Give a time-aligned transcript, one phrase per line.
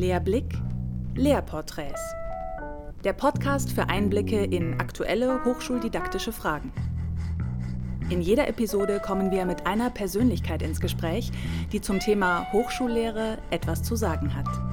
[0.00, 0.54] Lehrblick,
[1.14, 2.00] Lehrporträts.
[3.04, 6.72] Der Podcast für Einblicke in aktuelle hochschuldidaktische Fragen.
[8.08, 11.30] In jeder Episode kommen wir mit einer Persönlichkeit ins Gespräch,
[11.72, 14.69] die zum Thema Hochschullehre etwas zu sagen hat.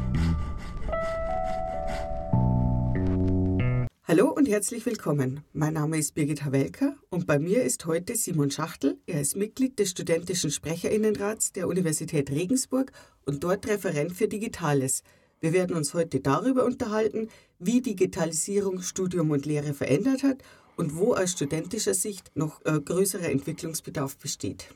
[4.09, 5.43] Hallo und herzlich willkommen.
[5.51, 8.97] Mein Name ist Birgit Hawelka und bei mir ist heute Simon Schachtel.
[9.05, 12.93] Er ist Mitglied des Studentischen Sprecherinnenrats der Universität Regensburg
[13.25, 15.03] und dort Referent für Digitales.
[15.41, 17.27] Wir werden uns heute darüber unterhalten,
[17.59, 20.37] wie Digitalisierung Studium und Lehre verändert hat
[20.77, 24.69] und wo aus studentischer Sicht noch äh, größerer Entwicklungsbedarf besteht.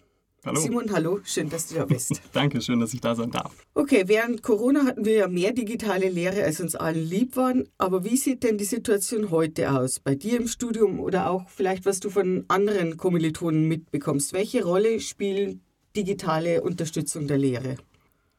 [0.44, 0.60] Hallo.
[0.60, 2.20] Simon, hallo, schön, dass du da bist.
[2.34, 3.54] Danke, schön, dass ich da sein darf.
[3.76, 7.70] Okay, während Corona hatten wir ja mehr digitale Lehre, als uns allen lieb waren.
[7.78, 10.00] Aber wie sieht denn die Situation heute aus?
[10.00, 14.34] Bei dir im Studium oder auch vielleicht, was du von anderen Kommilitonen mitbekommst?
[14.34, 15.62] Welche Rolle spielen
[15.96, 17.76] digitale Unterstützung der Lehre?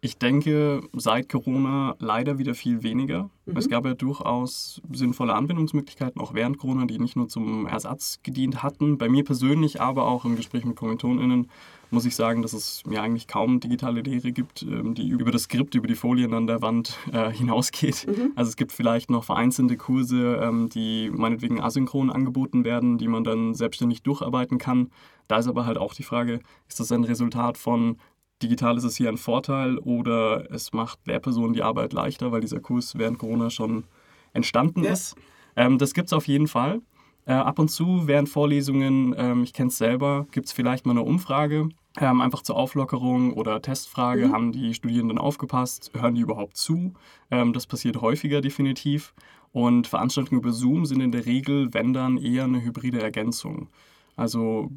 [0.04, 3.30] Ich denke, seit Corona leider wieder viel weniger.
[3.46, 3.56] Mhm.
[3.56, 8.64] Es gab ja durchaus sinnvolle Anwendungsmöglichkeiten, auch während Corona, die nicht nur zum Ersatz gedient
[8.64, 8.98] hatten.
[8.98, 11.48] Bei mir persönlich, aber auch im Gespräch mit KommilitonInnen,
[11.92, 15.42] muss ich sagen, dass es mir eigentlich kaum digitale Lehre gibt, ähm, die über das
[15.42, 18.06] Skript, über die Folien an der Wand äh, hinausgeht.
[18.08, 18.32] Mhm.
[18.34, 23.22] Also es gibt vielleicht noch vereinzelte Kurse, ähm, die meinetwegen asynchron angeboten werden, die man
[23.22, 24.90] dann selbstständig durcharbeiten kann.
[25.28, 27.98] Da ist aber halt auch die Frage, ist das ein Resultat von
[28.42, 32.60] digital ist es hier ein Vorteil oder es macht Lehrpersonen die Arbeit leichter, weil dieser
[32.60, 33.84] Kurs während Corona schon
[34.32, 34.92] entstanden ja.
[34.92, 35.16] ist.
[35.56, 36.80] Ähm, das gibt es auf jeden Fall.
[37.24, 40.92] Äh, ab und zu während Vorlesungen, ähm, ich kenne es selber, gibt es vielleicht mal
[40.92, 41.68] eine Umfrage,
[42.00, 44.32] ähm, einfach zur Auflockerung oder Testfrage, mhm.
[44.32, 46.94] haben die Studierenden aufgepasst, hören die überhaupt zu?
[47.30, 49.14] Ähm, das passiert häufiger definitiv.
[49.52, 53.68] Und Veranstaltungen über Zoom sind in der Regel, wenn dann, eher eine hybride Ergänzung.
[54.16, 54.70] Also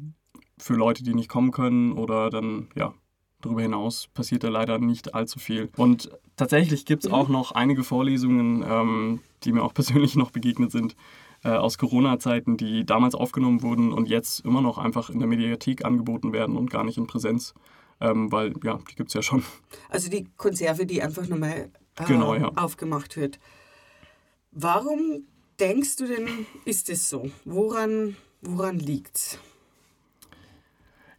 [0.58, 2.92] für Leute, die nicht kommen können oder dann ja,
[3.42, 5.68] Darüber hinaus passiert da leider nicht allzu viel.
[5.76, 10.72] Und tatsächlich gibt es auch noch einige Vorlesungen, ähm, die mir auch persönlich noch begegnet
[10.72, 10.96] sind,
[11.44, 15.84] äh, aus Corona-Zeiten, die damals aufgenommen wurden und jetzt immer noch einfach in der Mediathek
[15.84, 17.54] angeboten werden und gar nicht in Präsenz.
[18.00, 19.42] Ähm, weil, ja, die gibt es ja schon.
[19.88, 22.50] Also die Konserve, die einfach nochmal äh, genau, ja.
[22.56, 23.38] aufgemacht wird.
[24.50, 25.26] Warum
[25.60, 26.28] denkst du denn,
[26.64, 27.30] ist es so?
[27.44, 29.38] Woran, woran liegt es?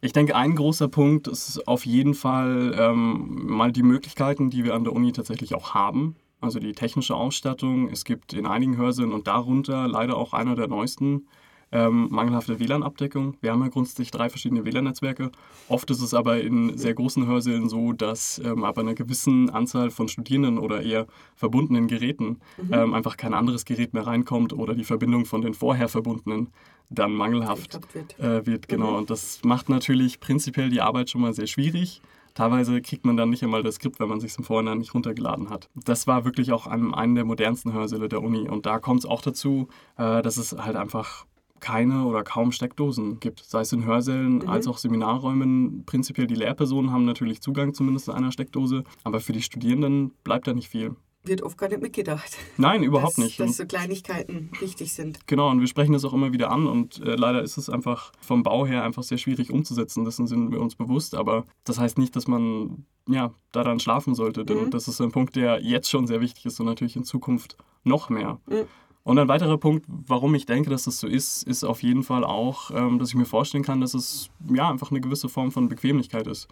[0.00, 4.74] Ich denke, ein großer Punkt ist auf jeden Fall ähm, mal die Möglichkeiten, die wir
[4.74, 6.16] an der Uni tatsächlich auch haben.
[6.40, 7.88] Also die technische Ausstattung.
[7.88, 11.26] Es gibt in einigen Hörsälen und darunter leider auch einer der neuesten
[11.72, 13.36] ähm, mangelhafte WLAN-Abdeckung.
[13.40, 15.30] Wir haben ja grundsätzlich drei verschiedene WLAN-Netzwerke.
[15.68, 19.90] Oft ist es aber in sehr großen Hörsälen so, dass ähm, ab einer gewissen Anzahl
[19.90, 22.72] von Studierenden oder eher verbundenen Geräten mhm.
[22.72, 26.48] ähm, einfach kein anderes Gerät mehr reinkommt oder die Verbindung von den vorher verbundenen
[26.90, 28.18] dann mangelhaft wird.
[28.18, 28.68] Äh, wird.
[28.68, 28.92] Genau.
[28.92, 28.96] Mhm.
[28.96, 32.00] Und das macht natürlich prinzipiell die Arbeit schon mal sehr schwierig.
[32.34, 35.50] Teilweise kriegt man dann nicht einmal das Skript, wenn man sich im Vorhinein nicht runtergeladen
[35.50, 35.68] hat.
[35.74, 38.48] Das war wirklich auch einem, einen der modernsten Hörsäle der Uni.
[38.48, 41.26] Und da kommt es auch dazu, äh, dass es halt einfach
[41.60, 44.48] keine oder kaum Steckdosen gibt, sei es in Hörsälen mhm.
[44.48, 45.84] als auch Seminarräumen.
[45.84, 50.46] Prinzipiell die Lehrpersonen haben natürlich Zugang zumindest zu einer Steckdose, aber für die Studierenden bleibt
[50.46, 50.94] da nicht viel.
[51.28, 52.36] Wird oft gar nicht mitgedacht.
[52.56, 53.38] Nein, überhaupt dass, nicht.
[53.40, 55.26] Dass so Kleinigkeiten wichtig sind.
[55.26, 58.12] Genau, und wir sprechen das auch immer wieder an und äh, leider ist es einfach
[58.20, 60.04] vom Bau her einfach sehr schwierig umzusetzen.
[60.04, 64.44] Dessen sind wir uns bewusst, aber das heißt nicht, dass man ja, daran schlafen sollte,
[64.44, 64.70] denn mhm.
[64.70, 68.10] das ist ein Punkt, der jetzt schon sehr wichtig ist und natürlich in Zukunft noch
[68.10, 68.40] mehr.
[68.46, 68.66] Mhm.
[69.08, 72.24] Und ein weiterer Punkt, warum ich denke, dass das so ist, ist auf jeden Fall
[72.24, 75.70] auch, ähm, dass ich mir vorstellen kann, dass es ja einfach eine gewisse Form von
[75.70, 76.46] Bequemlichkeit ist.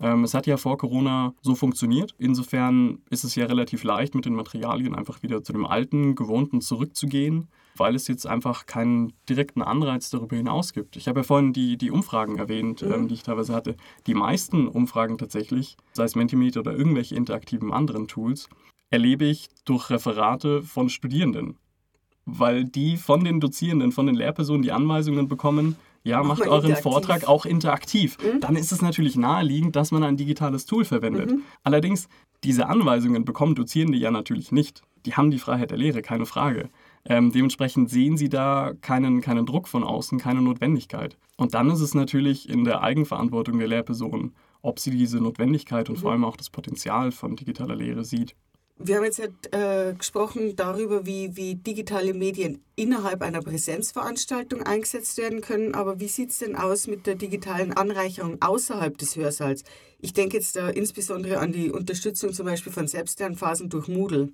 [0.00, 2.16] Ähm, es hat ja vor Corona so funktioniert.
[2.18, 6.60] Insofern ist es ja relativ leicht, mit den Materialien einfach wieder zu dem alten, gewohnten
[6.60, 10.96] zurückzugehen, weil es jetzt einfach keinen direkten Anreiz darüber hinaus gibt.
[10.96, 12.92] Ich habe ja vorhin die, die Umfragen erwähnt, mhm.
[12.92, 13.76] ähm, die ich teilweise hatte.
[14.08, 18.48] Die meisten Umfragen tatsächlich, sei es Mentimeter oder irgendwelche interaktiven anderen Tools,
[18.90, 21.56] erlebe ich durch Referate von Studierenden
[22.38, 26.82] weil die von den Dozierenden, von den Lehrpersonen die Anweisungen bekommen, ja, macht euren interaktiv.
[26.82, 28.16] Vortrag auch interaktiv.
[28.18, 28.40] Mhm.
[28.40, 31.30] Dann ist es natürlich naheliegend, dass man ein digitales Tool verwendet.
[31.30, 31.42] Mhm.
[31.62, 32.08] Allerdings,
[32.42, 34.82] diese Anweisungen bekommen Dozierende ja natürlich nicht.
[35.04, 36.70] Die haben die Freiheit der Lehre, keine Frage.
[37.04, 41.16] Ähm, dementsprechend sehen sie da keinen, keinen Druck von außen, keine Notwendigkeit.
[41.36, 44.32] Und dann ist es natürlich in der Eigenverantwortung der Lehrperson,
[44.62, 46.00] ob sie diese Notwendigkeit und mhm.
[46.00, 48.34] vor allem auch das Potenzial von digitaler Lehre sieht.
[48.82, 49.20] Wir haben jetzt
[49.52, 55.74] äh, gesprochen darüber, wie, wie digitale Medien innerhalb einer Präsenzveranstaltung eingesetzt werden können.
[55.74, 59.64] Aber wie sieht es denn aus mit der digitalen Anreicherung außerhalb des Hörsaals?
[60.00, 64.32] Ich denke jetzt da insbesondere an die Unterstützung zum Beispiel von Selbstlernphasen durch Moodle.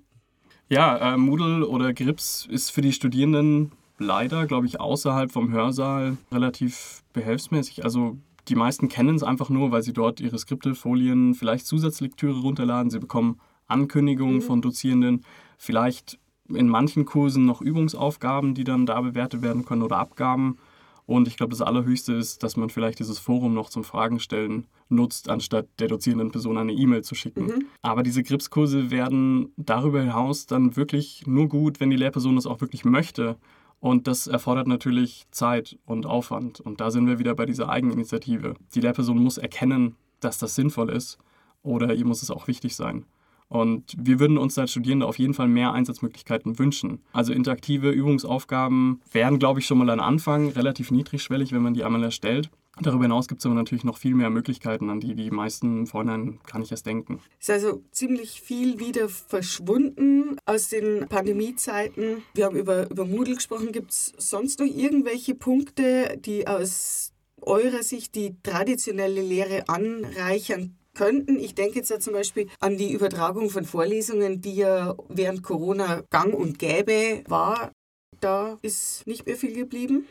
[0.69, 6.15] Ja, äh, Moodle oder Grips ist für die Studierenden leider, glaube ich, außerhalb vom Hörsaal
[6.31, 7.83] relativ behelfsmäßig.
[7.83, 8.17] Also
[8.47, 12.89] die meisten kennen es einfach nur, weil sie dort ihre Skripte, Folien, vielleicht Zusatzlektüre runterladen.
[12.89, 14.41] Sie bekommen Ankündigungen mhm.
[14.41, 15.25] von Dozierenden,
[15.57, 16.19] vielleicht
[16.49, 20.57] in manchen Kursen noch Übungsaufgaben, die dann da bewertet werden können oder Abgaben.
[21.05, 24.67] Und ich glaube, das Allerhöchste ist, dass man vielleicht dieses Forum noch zum Fragen stellen
[24.89, 27.45] nutzt, anstatt der dozierenden Person eine E-Mail zu schicken.
[27.45, 27.65] Mhm.
[27.81, 32.61] Aber diese Gripskurse werden darüber hinaus dann wirklich nur gut, wenn die Lehrperson das auch
[32.61, 33.37] wirklich möchte.
[33.79, 36.59] Und das erfordert natürlich Zeit und Aufwand.
[36.59, 38.55] Und da sind wir wieder bei dieser Eigeninitiative.
[38.73, 41.17] Die Lehrperson muss erkennen, dass das sinnvoll ist
[41.63, 43.05] oder ihr muss es auch wichtig sein.
[43.49, 46.99] Und wir würden uns als Studierende auf jeden Fall mehr Einsatzmöglichkeiten wünschen.
[47.13, 51.83] Also interaktive Übungsaufgaben wären, glaube ich, schon mal ein Anfang, relativ niedrigschwellig, wenn man die
[51.83, 52.49] einmal erstellt.
[52.79, 56.39] Darüber hinaus gibt es aber natürlich noch viel mehr Möglichkeiten, an die die meisten vorhin
[56.45, 57.19] gar nicht erst denken.
[57.39, 62.23] Es ist also ziemlich viel wieder verschwunden aus den Pandemiezeiten.
[62.35, 63.71] Wir haben über, über Moodle gesprochen.
[63.71, 71.39] Gibt es sonst noch irgendwelche Punkte, die aus eurer Sicht die traditionelle Lehre anreichern könnten.
[71.39, 76.01] Ich denke jetzt ja zum Beispiel an die Übertragung von Vorlesungen, die ja während Corona
[76.09, 77.71] gang und gäbe war.
[78.19, 80.07] Da ist nicht mehr viel geblieben.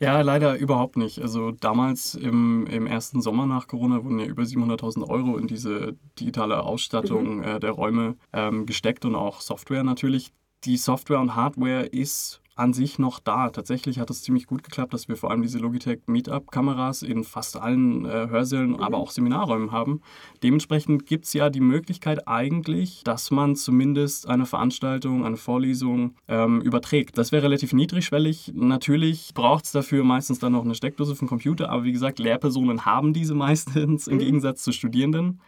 [0.00, 1.20] Ja, leider überhaupt nicht.
[1.20, 5.96] Also damals im, im ersten Sommer nach Corona wurden ja über 700.000 Euro in diese
[6.18, 7.42] digitale Ausstattung mhm.
[7.44, 10.32] äh, der Räume ähm, gesteckt und auch Software natürlich.
[10.64, 13.50] Die Software und Hardware ist an sich noch da.
[13.50, 17.56] Tatsächlich hat es ziemlich gut geklappt, dass wir vor allem diese Logitech Meetup-Kameras in fast
[17.56, 18.80] allen äh, Hörsälen, mhm.
[18.80, 20.00] aber auch Seminarräumen haben.
[20.42, 26.60] Dementsprechend gibt es ja die Möglichkeit eigentlich, dass man zumindest eine Veranstaltung, eine Vorlesung ähm,
[26.60, 27.18] überträgt.
[27.18, 28.52] Das wäre relativ niedrigschwellig.
[28.54, 32.18] Natürlich braucht es dafür meistens dann noch eine Steckdose für den Computer, aber wie gesagt,
[32.18, 34.20] Lehrpersonen haben diese meistens im mhm.
[34.20, 35.40] Gegensatz zu Studierenden.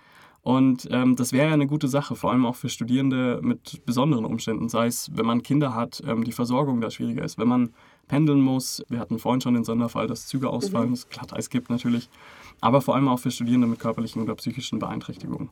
[0.47, 4.25] Und ähm, das wäre ja eine gute Sache, vor allem auch für Studierende mit besonderen
[4.25, 7.71] Umständen, sei es, wenn man Kinder hat, ähm, die Versorgung da schwieriger ist, wenn man
[8.07, 8.81] pendeln muss.
[8.89, 10.95] Wir hatten vorhin schon den Sonderfall, dass Züge ausfallen, mhm.
[10.95, 12.09] es Glatteis gibt natürlich,
[12.61, 15.49] aber vor allem auch für Studierende mit körperlichen oder psychischen Beeinträchtigungen.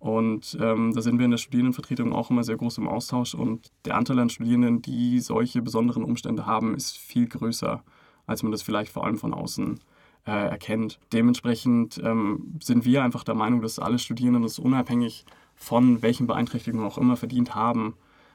[0.00, 3.70] Und ähm, da sind wir in der Studierendenvertretung auch immer sehr groß im Austausch und
[3.84, 7.84] der Anteil an Studierenden, die solche besonderen Umstände haben, ist viel größer,
[8.26, 9.78] als man das vielleicht vor allem von außen
[10.26, 10.98] äh, erkennt.
[11.12, 15.24] Dementsprechend ähm, sind wir einfach der Meinung, dass alle Studierenden es unabhängig
[15.54, 17.94] von welchen Beeinträchtigungen auch immer verdient haben,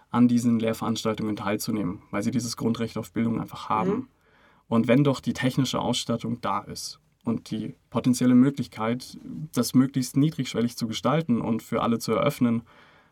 [0.09, 3.89] an diesen Lehrveranstaltungen teilzunehmen, weil sie dieses Grundrecht auf Bildung einfach haben.
[3.89, 4.07] Mhm.
[4.67, 9.17] Und wenn doch die technische Ausstattung da ist und die potenzielle Möglichkeit,
[9.53, 12.63] das möglichst niedrigschwellig zu gestalten und für alle zu eröffnen,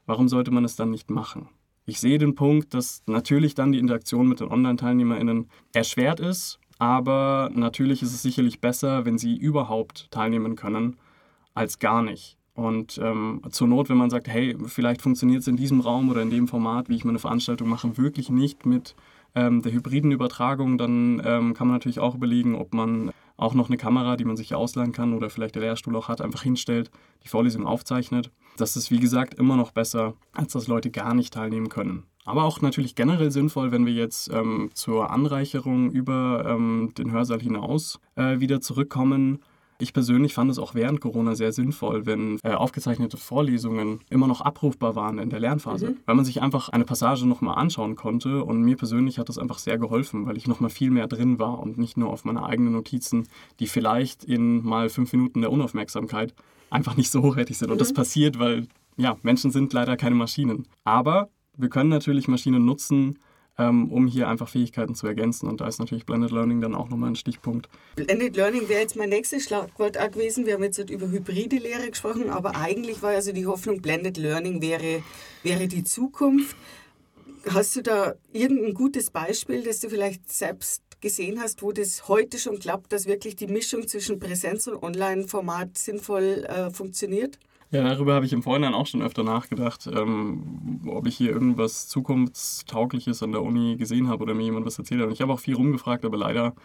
[0.06, 1.50] warum sollte man es dann nicht machen?
[1.86, 7.50] Ich sehe den Punkt, dass natürlich dann die Interaktion mit den Online-TeilnehmerInnen erschwert ist, aber
[7.54, 10.98] natürlich ist es sicherlich besser, wenn sie überhaupt teilnehmen können,
[11.54, 12.38] als gar nicht.
[12.54, 16.22] Und ähm, zur Not, wenn man sagt, hey, vielleicht funktioniert es in diesem Raum oder
[16.22, 18.96] in dem Format, wie ich meine Veranstaltung mache, wirklich nicht mit
[19.36, 23.68] ähm, der hybriden Übertragung, dann ähm, kann man natürlich auch überlegen, ob man auch noch
[23.68, 26.90] eine Kamera, die man sich ausleihen kann oder vielleicht der Lehrstuhl auch hat, einfach hinstellt,
[27.24, 28.32] die Vorlesung aufzeichnet.
[28.56, 32.04] Das ist, wie gesagt, immer noch besser, als dass Leute gar nicht teilnehmen können.
[32.26, 37.40] Aber auch natürlich generell sinnvoll, wenn wir jetzt ähm, zur Anreicherung über ähm, den Hörsaal
[37.40, 39.40] hinaus äh, wieder zurückkommen.
[39.78, 44.40] Ich persönlich fand es auch während Corona sehr sinnvoll, wenn äh, aufgezeichnete Vorlesungen immer noch
[44.40, 45.98] abrufbar waren in der Lernphase, mhm.
[46.06, 48.44] weil man sich einfach eine Passage nochmal anschauen konnte.
[48.44, 51.60] Und mir persönlich hat das einfach sehr geholfen, weil ich nochmal viel mehr drin war
[51.60, 53.28] und nicht nur auf meine eigenen Notizen,
[53.60, 56.34] die vielleicht in mal fünf Minuten der Unaufmerksamkeit
[56.70, 57.68] einfach nicht so hochwertig sind.
[57.68, 57.74] Mhm.
[57.74, 57.96] Und das mhm.
[57.96, 58.68] passiert, weil
[58.98, 60.68] ja, Menschen sind leider keine Maschinen.
[60.86, 63.20] Aber wir können natürlich Maschinen nutzen,
[63.58, 65.48] ähm, um hier einfach Fähigkeiten zu ergänzen.
[65.48, 67.70] Und da ist natürlich Blended Learning dann auch nochmal ein Stichpunkt.
[67.96, 70.46] Blended Learning wäre jetzt mein nächstes Schlagwort auch gewesen.
[70.46, 74.62] Wir haben jetzt über hybride Lehre gesprochen, aber eigentlich war also die Hoffnung, Blended Learning
[74.62, 75.02] wäre,
[75.44, 76.56] wäre die Zukunft.
[77.48, 82.40] Hast du da irgendein gutes Beispiel, das du vielleicht selbst gesehen hast, wo das heute
[82.40, 87.38] schon klappt, dass wirklich die Mischung zwischen Präsenz- und Online-Format sinnvoll äh, funktioniert?
[87.76, 91.90] Ja, darüber habe ich im Vorhinein auch schon öfter nachgedacht, ähm, ob ich hier irgendwas
[91.90, 95.08] Zukunftstaugliches an der Uni gesehen habe oder mir jemand was erzählt hat.
[95.08, 96.56] Und ich habe auch viel rumgefragt, aber leider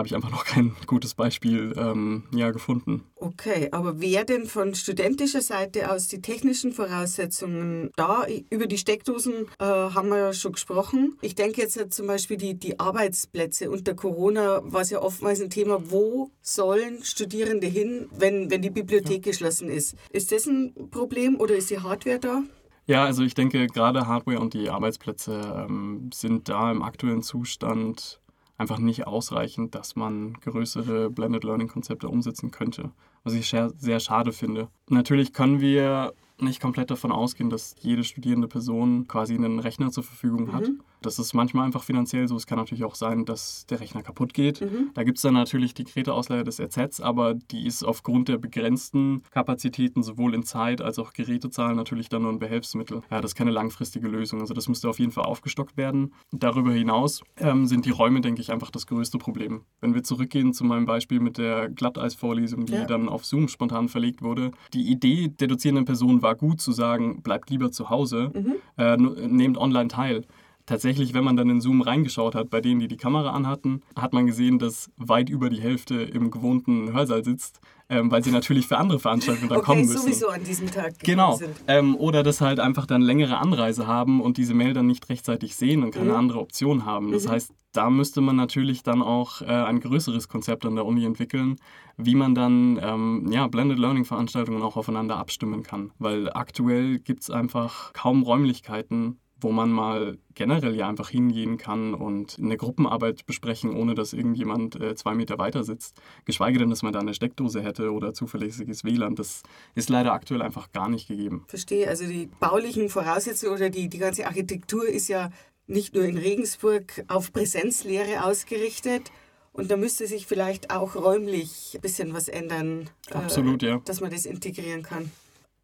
[0.00, 3.04] habe ich einfach noch kein gutes Beispiel ähm, ja, gefunden.
[3.16, 8.26] Okay, aber wer denn von studentischer Seite aus die technischen Voraussetzungen da?
[8.48, 11.18] Über die Steckdosen äh, haben wir ja schon gesprochen.
[11.20, 13.70] Ich denke jetzt zum Beispiel die, die Arbeitsplätze.
[13.70, 18.70] Unter Corona war es ja oftmals ein Thema, wo sollen Studierende hin, wenn, wenn die
[18.70, 19.32] Bibliothek ja.
[19.32, 19.96] geschlossen ist?
[20.10, 22.42] Ist das ein Problem oder ist die Hardware da?
[22.90, 28.19] Ja, also ich denke, gerade Hardware und die Arbeitsplätze ähm, sind da im aktuellen Zustand
[28.60, 32.90] einfach nicht ausreichend, dass man größere Blended Learning Konzepte umsetzen könnte.
[33.24, 34.68] Was ich sehr schade finde.
[34.88, 40.04] Natürlich können wir nicht komplett davon ausgehen, dass jede studierende Person quasi einen Rechner zur
[40.04, 40.68] Verfügung hat.
[40.68, 40.82] Mhm.
[41.00, 42.36] Das ist manchmal einfach finanziell so.
[42.36, 44.60] Es kann natürlich auch sein, dass der Rechner kaputt geht.
[44.60, 44.90] Mhm.
[44.94, 49.22] Da gibt es dann natürlich die Geräteausleihe des RZs, aber die ist aufgrund der begrenzten
[49.30, 53.02] Kapazitäten sowohl in Zeit als auch Gerätezahlen natürlich dann nur ein Behelfsmittel.
[53.10, 54.40] Ja, das ist keine langfristige Lösung.
[54.40, 56.12] Also das müsste auf jeden Fall aufgestockt werden.
[56.32, 59.62] Darüber hinaus ähm, sind die Räume, denke ich, einfach das größte Problem.
[59.80, 62.84] Wenn wir zurückgehen zu meinem Beispiel mit der Glatteisvorlesung, die ja.
[62.84, 64.50] dann auf Zoom spontan verlegt wurde.
[64.74, 68.54] Die Idee der dozierenden Person war gut zu sagen, bleibt lieber zu Hause, mhm.
[68.76, 70.24] äh, nehmt online teil
[70.70, 74.12] tatsächlich, wenn man dann in Zoom reingeschaut hat, bei denen, die die Kamera anhatten, hat
[74.12, 78.68] man gesehen, dass weit über die Hälfte im gewohnten Hörsaal sitzt, ähm, weil sie natürlich
[78.68, 79.98] für andere Veranstaltungen dann okay, kommen müssen.
[79.98, 81.34] sowieso an diesem Tag Genau.
[81.34, 81.56] Sind.
[81.66, 85.56] Ähm, oder dass halt einfach dann längere Anreise haben und diese Mail dann nicht rechtzeitig
[85.56, 86.16] sehen und keine mhm.
[86.16, 87.10] andere Option haben.
[87.10, 87.30] Das mhm.
[87.30, 91.56] heißt, da müsste man natürlich dann auch äh, ein größeres Konzept an der Uni entwickeln,
[91.96, 95.90] wie man dann ähm, ja, Blended Learning Veranstaltungen auch aufeinander abstimmen kann.
[95.98, 101.94] Weil aktuell gibt es einfach kaum Räumlichkeiten, wo man mal generell ja einfach hingehen kann
[101.94, 106.00] und eine Gruppenarbeit besprechen, ohne dass irgendjemand äh, zwei Meter weiter sitzt.
[106.24, 109.16] Geschweige denn, dass man da eine Steckdose hätte oder zuverlässiges WLAN.
[109.16, 109.42] Das
[109.74, 111.44] ist leider aktuell einfach gar nicht gegeben.
[111.48, 111.88] Verstehe.
[111.88, 115.30] Also die baulichen Voraussetzungen oder die, die ganze Architektur ist ja
[115.66, 119.10] nicht nur in Regensburg auf Präsenzlehre ausgerichtet.
[119.52, 122.88] Und da müsste sich vielleicht auch räumlich ein bisschen was ändern.
[123.10, 123.82] Absolut, äh, ja.
[123.84, 125.10] Dass man das integrieren kann.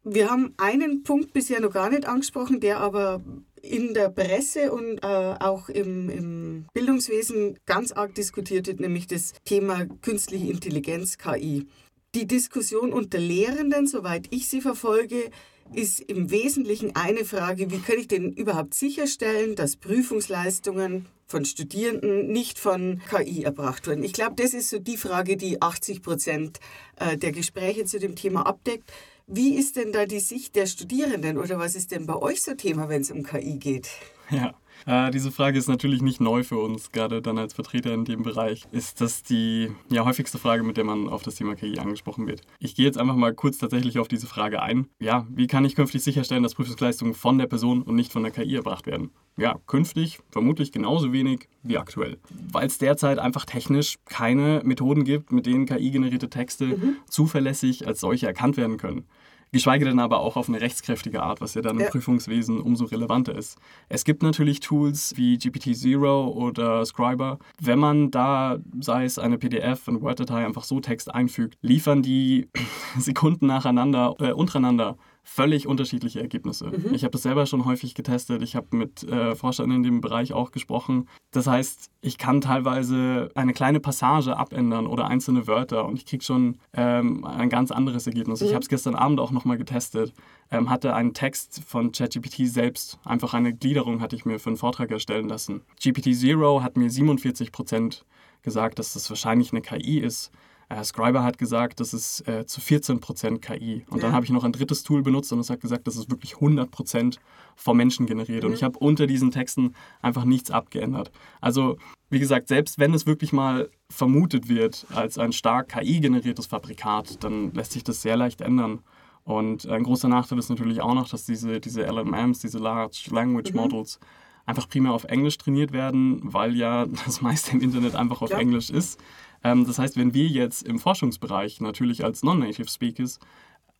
[0.03, 3.21] Wir haben einen Punkt bisher noch gar nicht angesprochen, der aber
[3.61, 9.33] in der Presse und äh, auch im, im, Bildungswesen ganz arg diskutiert wird, nämlich das
[9.45, 11.67] Thema künstliche Intelligenz, KI.
[12.15, 15.29] Die Diskussion unter Lehrenden, soweit ich sie verfolge,
[15.73, 22.27] ist im Wesentlichen eine Frage, wie kann ich denn überhaupt sicherstellen, dass Prüfungsleistungen von Studierenden
[22.31, 24.03] nicht von KI erbracht werden.
[24.03, 26.59] Ich glaube, das ist so die Frage, die 80 Prozent
[26.99, 28.89] äh, der Gespräche zu dem Thema abdeckt.
[29.29, 32.53] Wie ist denn da die Sicht der Studierenden oder was ist denn bei euch so
[32.53, 33.89] Thema, wenn es um KI geht?
[34.29, 34.55] Ja,
[34.87, 38.23] äh, diese Frage ist natürlich nicht neu für uns, gerade dann als Vertreter in dem
[38.23, 38.63] Bereich.
[38.71, 42.41] Ist das die ja, häufigste Frage, mit der man auf das Thema KI angesprochen wird?
[42.59, 44.87] Ich gehe jetzt einfach mal kurz tatsächlich auf diese Frage ein.
[44.99, 48.31] Ja, wie kann ich künftig sicherstellen, dass Prüfungsleistungen von der Person und nicht von der
[48.31, 49.11] KI erbracht werden?
[49.37, 52.17] Ja, künftig vermutlich genauso wenig wie aktuell.
[52.51, 56.95] Weil es derzeit einfach technisch keine Methoden gibt, mit denen KI-generierte Texte mhm.
[57.07, 59.05] zuverlässig als solche erkannt werden können.
[59.51, 61.89] Geschweige denn aber auch auf eine rechtskräftige Art, was ja dann im ja.
[61.89, 63.57] Prüfungswesen umso relevanter ist.
[63.87, 67.39] Es gibt natürlich Tools wie GPT-Zero oder Scriber.
[67.61, 72.49] Wenn man da, sei es eine PDF, eine Word-Datei, einfach so Text einfügt, liefern die
[72.99, 74.97] Sekunden nacheinander, äh, untereinander
[75.29, 76.67] völlig unterschiedliche Ergebnisse.
[76.67, 76.93] Mhm.
[76.93, 78.41] Ich habe das selber schon häufig getestet.
[78.41, 81.09] Ich habe mit äh, Forschern in dem Bereich auch gesprochen.
[81.31, 86.23] Das heißt, ich kann teilweise eine kleine Passage abändern oder einzelne Wörter und ich kriege
[86.23, 88.39] schon ähm, ein ganz anderes Ergebnis.
[88.39, 88.47] Mhm.
[88.47, 90.13] Ich habe es gestern Abend auch nochmal getestet.
[90.49, 92.97] Ähm, hatte einen Text von ChatGPT selbst.
[93.03, 95.61] Einfach eine Gliederung hatte ich mir für einen Vortrag erstellen lassen.
[95.83, 98.05] GPT Zero hat mir 47 Prozent
[98.43, 100.31] gesagt, dass das wahrscheinlich eine KI ist.
[100.69, 103.85] Äh, Scriber hat gesagt, das ist äh, zu 14% KI.
[103.89, 104.03] Und ja.
[104.03, 106.35] dann habe ich noch ein drittes Tool benutzt und es hat gesagt, das ist wirklich
[106.35, 107.17] 100%
[107.55, 108.43] vom Menschen generiert.
[108.43, 108.49] Mhm.
[108.49, 111.11] Und ich habe unter diesen Texten einfach nichts abgeändert.
[111.39, 111.77] Also,
[112.09, 117.53] wie gesagt, selbst wenn es wirklich mal vermutet wird als ein stark KI-generiertes Fabrikat, dann
[117.53, 118.79] lässt sich das sehr leicht ändern.
[119.23, 123.51] Und ein großer Nachteil ist natürlich auch noch, dass diese, diese LLMs, diese Large Language
[123.53, 123.59] mhm.
[123.59, 123.99] Models,
[124.45, 128.39] einfach primär auf Englisch trainiert werden, weil ja das meiste im Internet einfach auf ja.
[128.39, 128.99] Englisch ist.
[129.43, 133.19] Ähm, das heißt, wenn wir jetzt im Forschungsbereich natürlich als Non-Native Speakers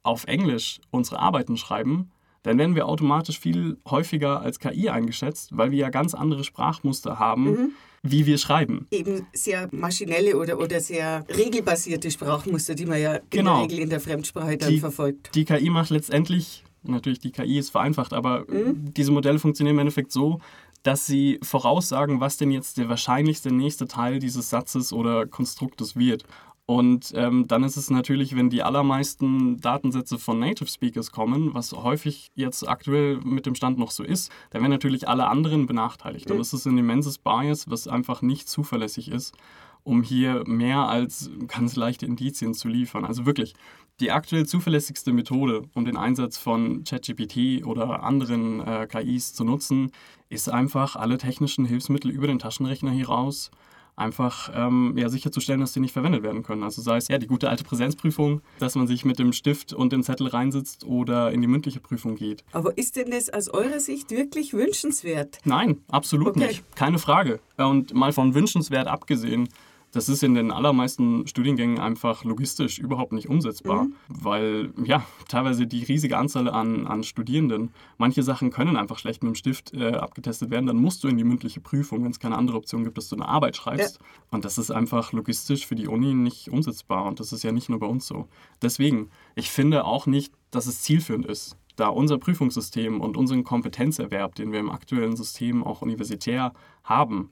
[0.03, 2.11] auf Englisch unsere Arbeiten schreiben,
[2.43, 7.19] dann werden wir automatisch viel häufiger als KI eingeschätzt, weil wir ja ganz andere Sprachmuster
[7.19, 7.71] haben, mhm.
[8.03, 8.87] wie wir schreiben.
[8.89, 13.63] Eben sehr maschinelle oder, oder sehr regelbasierte Sprachmuster, die man ja genau.
[13.63, 15.35] in der Regel in der Fremdsprache dann die, verfolgt.
[15.35, 18.93] Die KI macht letztendlich, natürlich die KI ist vereinfacht, aber mhm.
[18.93, 20.39] diese Modelle funktionieren im Endeffekt so,
[20.83, 26.23] dass sie voraussagen, was denn jetzt der wahrscheinlichste nächste Teil dieses Satzes oder Konstruktes wird.
[26.65, 31.71] Und ähm, dann ist es natürlich, wenn die allermeisten Datensätze von Native Speakers kommen, was
[31.71, 36.29] häufig jetzt aktuell mit dem Stand noch so ist, dann werden natürlich alle anderen benachteiligt.
[36.29, 39.33] Und das ist ein immenses Bias, was einfach nicht zuverlässig ist,
[39.83, 43.05] um hier mehr als ganz leichte Indizien zu liefern.
[43.05, 43.53] Also wirklich,
[43.99, 49.91] die aktuell zuverlässigste Methode, um den Einsatz von ChatGPT oder anderen äh, KIs zu nutzen,
[50.29, 53.51] ist einfach, alle technischen Hilfsmittel über den Taschenrechner heraus
[53.97, 56.63] einfach ähm, ja, sicherzustellen, dass die nicht verwendet werden können.
[56.63, 59.91] Also sei es ja die gute alte Präsenzprüfung, dass man sich mit dem Stift und
[59.91, 62.43] dem Zettel reinsitzt oder in die mündliche Prüfung geht.
[62.51, 65.39] Aber ist denn das aus eurer Sicht wirklich wünschenswert?
[65.43, 66.47] Nein, absolut okay.
[66.47, 66.75] nicht.
[66.75, 67.39] Keine Frage.
[67.57, 69.49] Und mal von wünschenswert abgesehen,
[69.91, 73.93] Das ist in den allermeisten Studiengängen einfach logistisch überhaupt nicht umsetzbar, mhm.
[74.07, 79.33] weil ja teilweise die riesige Anzahl an, an Studierenden, manche Sachen können einfach schlecht mit
[79.33, 82.37] dem Stift äh, abgetestet werden, dann musst du in die mündliche Prüfung, wenn es keine
[82.37, 83.99] andere Option gibt, dass du eine Arbeit schreibst.
[83.99, 84.05] Ja.
[84.31, 87.69] Und das ist einfach logistisch für die Uni nicht umsetzbar und das ist ja nicht
[87.69, 88.27] nur bei uns so.
[88.61, 94.35] Deswegen, ich finde auch nicht, dass es zielführend ist da unser Prüfungssystem und unseren Kompetenzerwerb,
[94.35, 96.53] den wir im aktuellen System auch universitär
[96.83, 97.29] haben,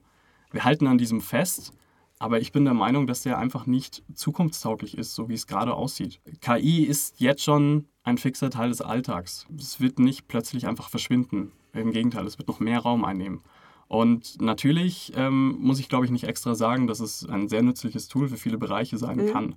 [0.52, 1.72] wir halten an diesem fest,
[2.18, 5.74] aber ich bin der Meinung, dass der einfach nicht zukunftstauglich ist, so wie es gerade
[5.74, 6.20] aussieht.
[6.40, 9.46] KI ist jetzt schon ein fixer Teil des Alltags.
[9.58, 11.52] Es wird nicht plötzlich einfach verschwinden.
[11.72, 13.42] Im Gegenteil, es wird noch mehr Raum einnehmen.
[13.88, 18.08] Und natürlich ähm, muss ich, glaube ich, nicht extra sagen, dass es ein sehr nützliches
[18.08, 19.32] Tool für viele Bereiche sein mhm.
[19.32, 19.54] kann.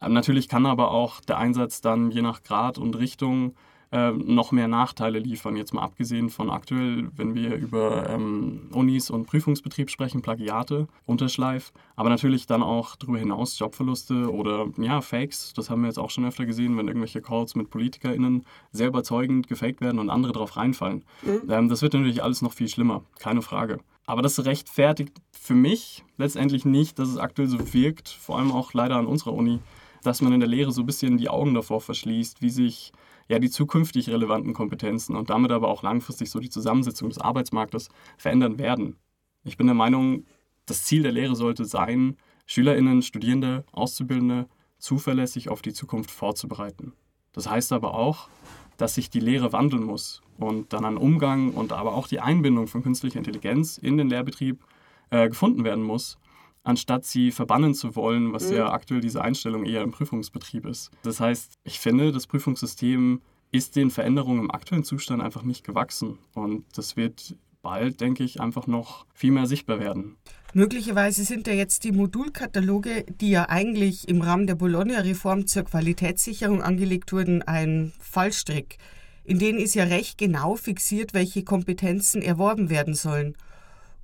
[0.00, 3.54] Ähm, natürlich kann aber auch der Einsatz dann je nach Grad und Richtung
[3.90, 5.56] äh, noch mehr Nachteile liefern.
[5.56, 11.72] Jetzt mal abgesehen von aktuell, wenn wir über ähm, Unis und Prüfungsbetrieb sprechen, Plagiate, Unterschleif,
[11.96, 15.52] aber natürlich dann auch darüber hinaus Jobverluste oder ja, Fakes.
[15.54, 19.48] Das haben wir jetzt auch schon öfter gesehen, wenn irgendwelche Calls mit PolitikerInnen sehr überzeugend
[19.48, 21.04] gefaked werden und andere darauf reinfallen.
[21.22, 21.50] Mhm.
[21.50, 23.78] Ähm, das wird natürlich alles noch viel schlimmer, keine Frage.
[24.06, 28.72] Aber das rechtfertigt für mich letztendlich nicht, dass es aktuell so wirkt, vor allem auch
[28.72, 29.60] leider an unserer Uni,
[30.02, 32.92] dass man in der Lehre so ein bisschen die Augen davor verschließt, wie sich
[33.28, 37.88] ja die zukünftig relevanten Kompetenzen und damit aber auch langfristig so die Zusammensetzung des Arbeitsmarktes
[38.16, 38.96] verändern werden.
[39.44, 40.24] Ich bin der Meinung,
[40.66, 42.16] das Ziel der Lehre sollte sein,
[42.46, 46.92] Schülerinnen, Studierende, Auszubildende zuverlässig auf die Zukunft vorzubereiten.
[47.32, 48.28] Das heißt aber auch,
[48.78, 52.68] dass sich die Lehre wandeln muss und dann ein Umgang und aber auch die Einbindung
[52.68, 54.64] von künstlicher Intelligenz in den Lehrbetrieb
[55.10, 56.18] äh, gefunden werden muss,
[56.68, 58.56] anstatt sie verbannen zu wollen, was mhm.
[58.58, 60.90] ja aktuell diese Einstellung eher im Prüfungsbetrieb ist.
[61.02, 66.18] Das heißt, ich finde, das Prüfungssystem ist den Veränderungen im aktuellen Zustand einfach nicht gewachsen.
[66.34, 70.16] Und das wird bald, denke ich, einfach noch viel mehr sichtbar werden.
[70.52, 76.62] Möglicherweise sind ja jetzt die Modulkataloge, die ja eigentlich im Rahmen der Bologna-Reform zur Qualitätssicherung
[76.62, 78.76] angelegt wurden, ein Fallstrick.
[79.24, 83.36] In denen ist ja recht genau fixiert, welche Kompetenzen erworben werden sollen.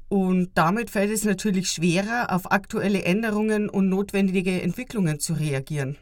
[0.08, 5.96] Und damit fällt es natürlich schwerer, auf aktuelle Änderungen und notwendige Entwicklungen zu reagieren.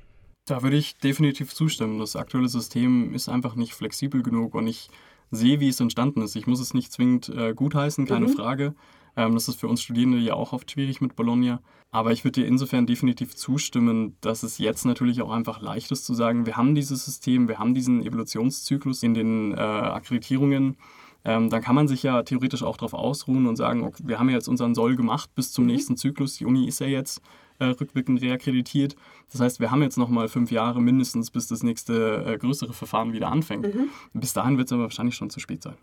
[0.46, 1.98] Da würde ich definitiv zustimmen.
[1.98, 4.88] Das aktuelle System ist einfach nicht flexibel genug und ich
[5.30, 6.36] sehe, wie es entstanden ist.
[6.36, 8.32] Ich muss es nicht zwingend äh, gutheißen, keine mhm.
[8.32, 8.74] Frage.
[9.16, 11.60] Ähm, das ist für uns Studierende ja auch oft schwierig mit Bologna.
[11.90, 16.06] Aber ich würde dir insofern definitiv zustimmen, dass es jetzt natürlich auch einfach leicht ist
[16.06, 20.76] zu sagen, wir haben dieses System, wir haben diesen Evolutionszyklus in den äh, Akkreditierungen
[21.24, 24.28] ähm, dann kann man sich ja theoretisch auch darauf ausruhen und sagen, okay, wir haben
[24.28, 25.70] ja jetzt unseren Soll gemacht bis zum mhm.
[25.72, 26.36] nächsten Zyklus.
[26.36, 27.22] Die Uni ist ja jetzt
[27.58, 28.96] äh, rückwirkend reakkreditiert.
[29.30, 33.12] Das heißt, wir haben jetzt nochmal fünf Jahre mindestens, bis das nächste äh, größere Verfahren
[33.12, 33.74] wieder anfängt.
[33.74, 33.88] Mhm.
[34.14, 35.76] Bis dahin wird es aber wahrscheinlich schon zu spät sein.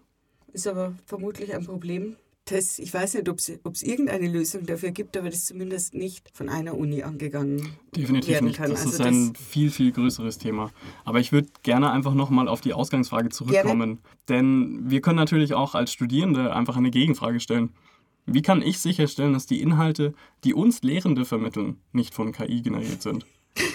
[0.52, 2.16] Ist aber vermutlich ein Problem,
[2.52, 6.50] das, ich weiß nicht, ob es irgendeine Lösung dafür gibt, aber das zumindest nicht von
[6.50, 8.58] einer Uni angegangen Definitiv werden nicht.
[8.58, 8.72] kann.
[8.72, 10.72] Das also ist ein das viel, viel größeres Thema.
[11.06, 14.00] Aber ich würde gerne einfach nochmal auf die Ausgangsfrage zurückkommen.
[14.00, 14.18] Gerne.
[14.30, 17.72] Denn wir können natürlich auch als Studierende einfach eine Gegenfrage stellen.
[18.26, 23.02] Wie kann ich sicherstellen, dass die Inhalte, die uns Lehrende vermitteln, nicht von KI generiert
[23.02, 23.26] sind?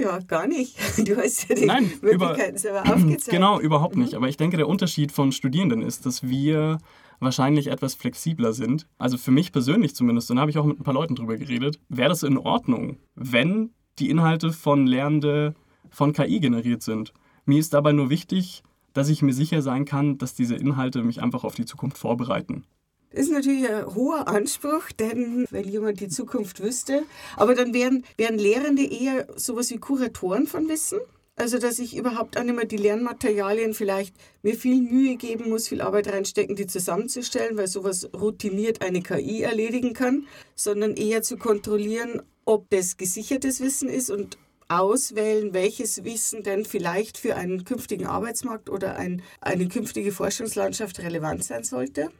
[0.00, 0.76] Ja, gar nicht.
[1.04, 3.30] Du hast ja die Nein, Möglichkeiten über, selber aufgezeigt.
[3.30, 4.14] Genau, überhaupt nicht.
[4.14, 6.78] Aber ich denke, der Unterschied von Studierenden ist, dass wir
[7.20, 8.86] wahrscheinlich etwas flexibler sind.
[8.98, 11.36] Also für mich persönlich zumindest, und da habe ich auch mit ein paar Leuten drüber
[11.36, 15.54] geredet, wäre das in Ordnung, wenn die Inhalte von Lernende
[15.90, 17.12] von KI generiert sind.
[17.44, 21.22] Mir ist dabei nur wichtig, dass ich mir sicher sein kann, dass diese Inhalte mich
[21.22, 22.64] einfach auf die Zukunft vorbereiten.
[23.10, 27.04] Das ist natürlich ein hoher Anspruch, denn wenn jemand die Zukunft wüsste,
[27.36, 30.98] aber dann wären, wären Lehrende eher sowas wie Kuratoren von Wissen?
[31.38, 35.68] Also, dass ich überhaupt auch nicht mehr die Lernmaterialien vielleicht mir viel Mühe geben muss,
[35.68, 41.36] viel Arbeit reinstecken, die zusammenzustellen, weil sowas routiniert eine KI erledigen kann, sondern eher zu
[41.36, 48.06] kontrollieren, ob das gesichertes Wissen ist und auswählen, welches Wissen denn vielleicht für einen künftigen
[48.06, 52.10] Arbeitsmarkt oder ein, eine künftige Forschungslandschaft relevant sein sollte?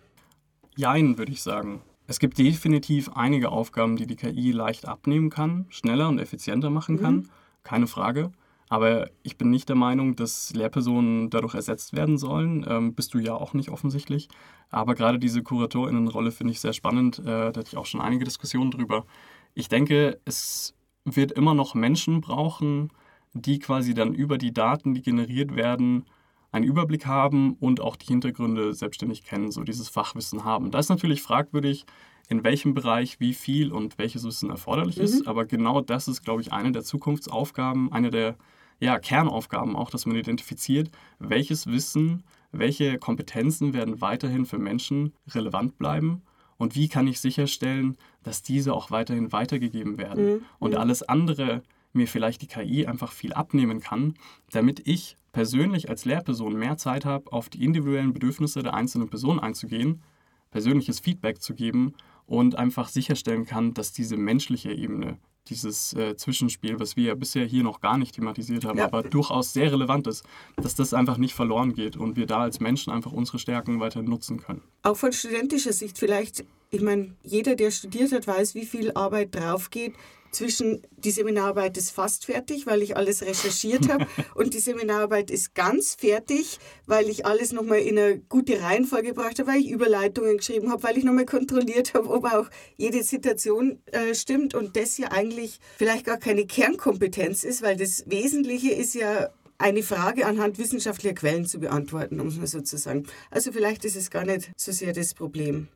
[0.76, 1.82] Jein, würde ich sagen.
[2.06, 7.00] Es gibt definitiv einige Aufgaben, die die KI leicht abnehmen kann, schneller und effizienter machen
[7.00, 7.28] kann, mhm.
[7.64, 8.30] keine Frage.
[8.68, 12.66] Aber ich bin nicht der Meinung, dass Lehrpersonen dadurch ersetzt werden sollen.
[12.68, 14.28] Ähm, bist du ja auch nicht offensichtlich.
[14.70, 17.18] Aber gerade diese Kuratorinnenrolle finde ich sehr spannend.
[17.20, 19.06] Äh, da hatte ich auch schon einige Diskussionen drüber.
[19.54, 22.90] Ich denke, es wird immer noch Menschen brauchen,
[23.32, 26.04] die quasi dann über die Daten, die generiert werden,
[26.50, 30.70] einen Überblick haben und auch die Hintergründe selbstständig kennen, so dieses Fachwissen haben.
[30.70, 31.84] Da ist natürlich fragwürdig,
[32.28, 35.04] in welchem Bereich wie viel und welches Wissen erforderlich mhm.
[35.04, 35.26] ist.
[35.26, 38.36] Aber genau das ist, glaube ich, eine der Zukunftsaufgaben, eine der
[38.80, 45.78] ja, Kernaufgaben auch, dass man identifiziert, welches Wissen, welche Kompetenzen werden weiterhin für Menschen relevant
[45.78, 46.22] bleiben
[46.58, 50.34] Und wie kann ich sicherstellen, dass diese auch weiterhin weitergegeben werden?
[50.34, 50.42] Mhm.
[50.58, 51.62] Und alles andere
[51.92, 54.14] mir vielleicht die KI einfach viel abnehmen kann,
[54.50, 59.38] damit ich persönlich als Lehrperson mehr Zeit habe, auf die individuellen Bedürfnisse der einzelnen Person
[59.38, 60.02] einzugehen,
[60.50, 61.94] persönliches Feedback zu geben
[62.26, 67.44] und einfach sicherstellen kann, dass diese menschliche Ebene dieses äh, Zwischenspiel, was wir ja bisher
[67.44, 68.84] hier noch gar nicht thematisiert haben, ja.
[68.84, 70.24] aber durchaus sehr relevant ist,
[70.56, 74.02] dass das einfach nicht verloren geht und wir da als Menschen einfach unsere Stärken weiter
[74.02, 74.62] nutzen können.
[74.82, 79.34] Auch von studentischer Sicht vielleicht, ich meine, jeder, der studiert hat, weiß, wie viel Arbeit
[79.34, 79.94] drauf geht,
[80.30, 85.54] zwischen die Seminararbeit ist fast fertig, weil ich alles recherchiert habe und die Seminararbeit ist
[85.54, 90.36] ganz fertig, weil ich alles nochmal in eine gute Reihenfolge gebracht habe, weil ich Überleitungen
[90.38, 94.98] geschrieben habe, weil ich nochmal kontrolliert habe, ob auch jede Situation äh, stimmt und das
[94.98, 100.58] ja eigentlich vielleicht gar keine Kernkompetenz ist, weil das Wesentliche ist ja eine Frage anhand
[100.58, 103.06] wissenschaftlicher Quellen zu beantworten, um es mal so zu sagen.
[103.30, 105.68] Also vielleicht ist es gar nicht so sehr das Problem.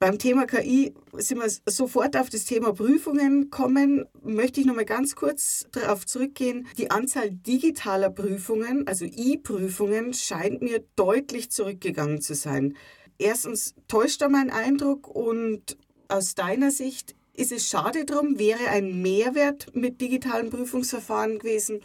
[0.00, 4.04] Beim Thema KI sind wir sofort auf das Thema Prüfungen kommen.
[4.22, 6.68] Möchte ich noch mal ganz kurz darauf zurückgehen.
[6.78, 12.76] Die Anzahl digitaler Prüfungen, also E-Prüfungen, scheint mir deutlich zurückgegangen zu sein.
[13.18, 19.02] Erstens täuscht da mein Eindruck und aus deiner Sicht ist es schade drum, wäre ein
[19.02, 21.80] Mehrwert mit digitalen Prüfungsverfahren gewesen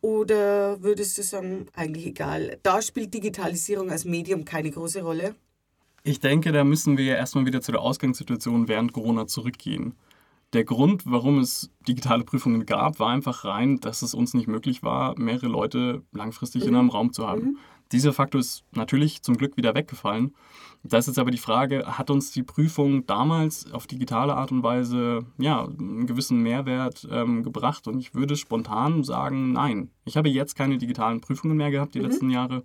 [0.00, 2.58] oder würdest du sagen, eigentlich egal?
[2.62, 5.34] Da spielt Digitalisierung als Medium keine große Rolle?
[6.02, 9.94] Ich denke, da müssen wir ja erstmal wieder zu der Ausgangssituation während Corona zurückgehen.
[10.52, 14.82] Der Grund, warum es digitale Prüfungen gab, war einfach rein, dass es uns nicht möglich
[14.82, 16.68] war, mehrere Leute langfristig mhm.
[16.68, 17.42] in einem Raum zu haben.
[17.42, 17.58] Mhm.
[17.92, 20.34] Dieser Faktor ist natürlich zum Glück wieder weggefallen.
[20.82, 24.62] Da ist jetzt aber die Frage, hat uns die Prüfung damals auf digitale Art und
[24.62, 27.86] Weise ja, einen gewissen Mehrwert ähm, gebracht?
[27.86, 29.90] Und ich würde spontan sagen, nein.
[30.04, 32.06] Ich habe jetzt keine digitalen Prüfungen mehr gehabt die mhm.
[32.06, 32.64] letzten Jahre.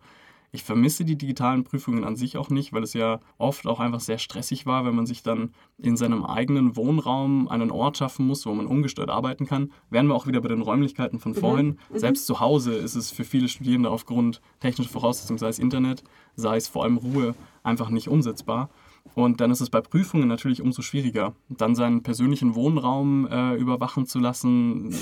[0.55, 3.99] Ich vermisse die digitalen Prüfungen an sich auch nicht, weil es ja oft auch einfach
[3.99, 8.45] sehr stressig war, wenn man sich dann in seinem eigenen Wohnraum einen Ort schaffen muss,
[8.45, 9.73] wo man ungestört arbeiten kann.
[9.89, 11.35] Wären wir auch wieder bei den Räumlichkeiten von mhm.
[11.35, 11.67] vorhin.
[11.91, 11.99] Mhm.
[11.99, 16.05] Selbst zu Hause ist es für viele Studierende aufgrund technischer Voraussetzungen, sei es Internet,
[16.37, 18.69] sei es vor allem Ruhe, einfach nicht umsetzbar.
[19.13, 21.33] Und dann ist es bei Prüfungen natürlich umso schwieriger.
[21.47, 24.93] Dann seinen persönlichen Wohnraum äh, überwachen zu lassen,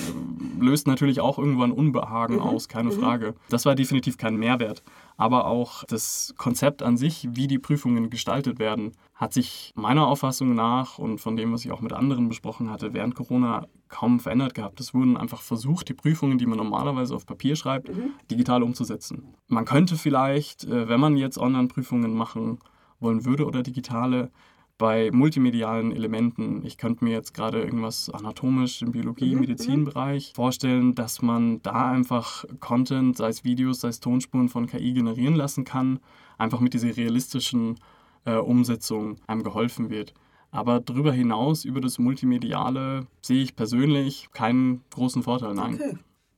[0.59, 2.41] löst natürlich auch irgendwann Unbehagen mhm.
[2.41, 2.99] aus, keine mhm.
[2.99, 3.33] Frage.
[3.49, 4.83] Das war definitiv kein Mehrwert.
[5.17, 10.53] Aber auch das Konzept an sich, wie die Prüfungen gestaltet werden, hat sich meiner Auffassung
[10.53, 14.53] nach und von dem, was ich auch mit anderen besprochen hatte, während Corona kaum verändert
[14.53, 14.79] gehabt.
[14.79, 18.11] Es wurden einfach versucht, die Prüfungen, die man normalerweise auf Papier schreibt, mhm.
[18.29, 19.35] digital umzusetzen.
[19.47, 22.59] Man könnte vielleicht, äh, wenn man jetzt Online-Prüfungen machen
[23.03, 24.31] wollen würde oder digitale,
[24.77, 30.35] bei multimedialen Elementen, ich könnte mir jetzt gerade irgendwas anatomisch im Biologie-, mhm, Medizinbereich mhm.
[30.35, 35.35] vorstellen, dass man da einfach Content, sei es Videos, sei es Tonspuren von KI generieren
[35.35, 35.99] lassen kann,
[36.37, 37.79] einfach mit dieser realistischen
[38.25, 40.13] äh, Umsetzung einem geholfen wird.
[40.51, 45.75] Aber darüber hinaus, über das Multimediale, sehe ich persönlich keinen großen Vorteil, nein.
[45.75, 45.97] Okay.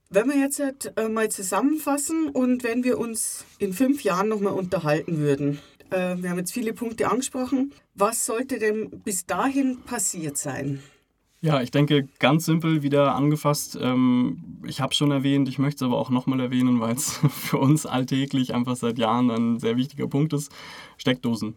[0.10, 5.18] Wenn wir jetzt äh, mal zusammenfassen und wenn wir uns in fünf Jahren nochmal unterhalten
[5.18, 5.60] würden,
[5.92, 7.74] äh, wir haben jetzt viele Punkte angesprochen.
[7.94, 10.82] Was sollte denn bis dahin passiert sein?
[11.42, 13.78] Ja, ich denke, ganz simpel wieder angefasst.
[13.80, 17.60] Ähm, ich habe schon erwähnt, ich möchte es aber auch nochmal erwähnen, weil es für
[17.60, 20.52] uns alltäglich einfach seit Jahren ein sehr wichtiger Punkt ist.
[20.98, 21.56] Steckdosen.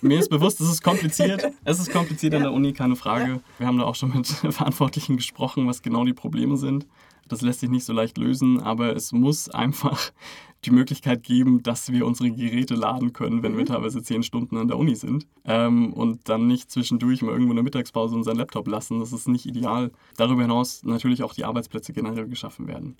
[0.00, 1.52] Mir ist bewusst, es ist kompliziert.
[1.64, 2.38] Es ist kompliziert ja.
[2.38, 3.30] an der Uni, keine Frage.
[3.30, 3.40] Ja.
[3.58, 6.86] Wir haben da auch schon mit Verantwortlichen gesprochen, was genau die Probleme sind.
[7.28, 10.10] Das lässt sich nicht so leicht lösen, aber es muss einfach
[10.64, 13.58] die Möglichkeit geben, dass wir unsere Geräte laden können, wenn mhm.
[13.58, 17.52] wir teilweise zehn Stunden an der Uni sind ähm, und dann nicht zwischendurch mal irgendwo
[17.52, 18.98] in der Mittagspause unseren Laptop lassen.
[18.98, 19.92] Das ist nicht ideal.
[20.16, 22.96] Darüber hinaus natürlich auch die Arbeitsplätze generell geschaffen werden.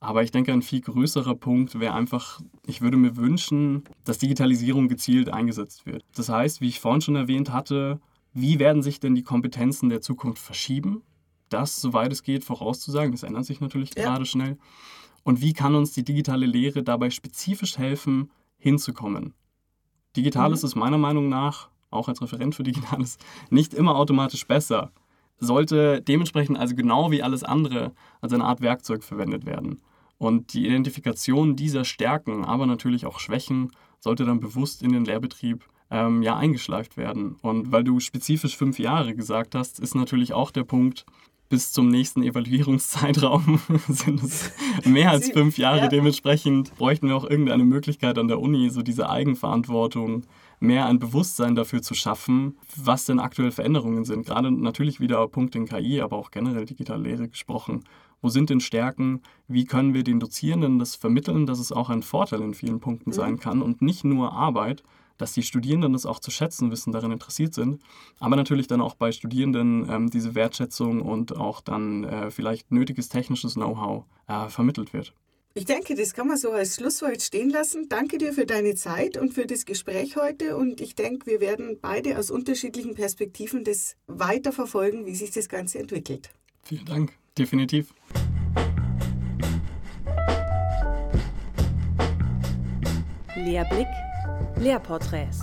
[0.00, 4.88] Aber ich denke, ein viel größerer Punkt wäre einfach, ich würde mir wünschen, dass Digitalisierung
[4.88, 6.04] gezielt eingesetzt wird.
[6.14, 8.00] Das heißt, wie ich vorhin schon erwähnt hatte,
[8.34, 11.02] wie werden sich denn die Kompetenzen der Zukunft verschieben?
[11.54, 13.12] Das, soweit es geht, vorauszusagen.
[13.12, 14.02] Das ändert sich natürlich ja.
[14.02, 14.58] gerade schnell.
[15.22, 19.34] Und wie kann uns die digitale Lehre dabei spezifisch helfen, hinzukommen?
[20.16, 20.66] Digitales mhm.
[20.66, 23.18] ist meiner Meinung nach, auch als Referent für Digitales,
[23.50, 24.90] nicht immer automatisch besser.
[25.38, 29.80] Sollte dementsprechend also genau wie alles andere als eine Art Werkzeug verwendet werden.
[30.18, 35.64] Und die Identifikation dieser Stärken, aber natürlich auch Schwächen, sollte dann bewusst in den Lehrbetrieb
[35.90, 37.36] ähm, ja, eingeschleift werden.
[37.42, 41.06] Und weil du spezifisch fünf Jahre gesagt hast, ist natürlich auch der Punkt,
[41.54, 44.50] bis zum nächsten Evaluierungszeitraum sind es
[44.84, 45.82] mehr als fünf Jahre.
[45.82, 45.86] Ja.
[45.88, 50.24] Dementsprechend bräuchten wir auch irgendeine Möglichkeit an der Uni, so diese Eigenverantwortung,
[50.58, 54.26] mehr ein Bewusstsein dafür zu schaffen, was denn aktuell Veränderungen sind.
[54.26, 57.84] Gerade natürlich wieder Punkt in KI, aber auch generell digitale Lehre gesprochen.
[58.20, 59.20] Wo sind denn Stärken?
[59.46, 63.10] Wie können wir den Dozierenden das vermitteln, dass es auch ein Vorteil in vielen Punkten
[63.10, 63.14] mhm.
[63.14, 64.82] sein kann und nicht nur Arbeit,
[65.18, 67.82] dass die Studierenden das auch zu schätzen wissen, daran interessiert sind,
[68.18, 73.08] aber natürlich dann auch bei Studierenden ähm, diese Wertschätzung und auch dann äh, vielleicht nötiges
[73.08, 75.14] technisches Know-how äh, vermittelt wird.
[75.56, 77.88] Ich denke, das kann man so als Schlusswort stehen lassen.
[77.88, 80.56] Danke dir für deine Zeit und für das Gespräch heute.
[80.56, 85.48] Und ich denke, wir werden beide aus unterschiedlichen Perspektiven das weiter verfolgen, wie sich das
[85.48, 86.30] Ganze entwickelt.
[86.64, 87.94] Vielen Dank, definitiv.
[93.36, 93.86] Lehrblick,
[94.56, 95.40] Lehrporträts.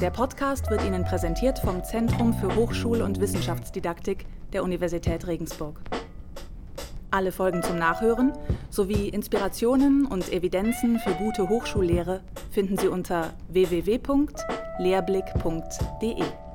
[0.00, 5.80] Der Podcast wird Ihnen präsentiert vom Zentrum für Hochschul- und Wissenschaftsdidaktik der Universität Regensburg.
[7.10, 8.34] Alle Folgen zum Nachhören
[8.70, 16.47] sowie Inspirationen und Evidenzen für gute Hochschullehre finden Sie unter www.lehrblick.de.